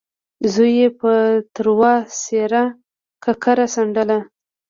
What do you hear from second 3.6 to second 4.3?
څنډله.